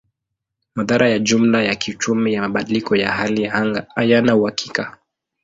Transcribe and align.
Madhara 0.75 1.09
ya 1.09 1.19
jumla 1.19 1.63
ya 1.63 1.75
kiuchumi 1.75 2.33
ya 2.33 2.41
mabadiliko 2.41 2.95
ya 2.95 3.11
hali 3.11 3.43
ya 3.43 3.53
anga 3.53 3.85
hayana 3.95 4.35
uhakika. 4.35 4.97